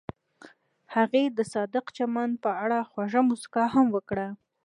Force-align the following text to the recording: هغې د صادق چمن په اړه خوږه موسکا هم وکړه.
هغې 0.95 1.23
د 1.37 1.39
صادق 1.53 1.85
چمن 1.97 2.29
په 2.43 2.49
اړه 2.63 2.77
خوږه 2.89 3.21
موسکا 3.29 3.65
هم 3.75 3.87
وکړه. 3.95 4.27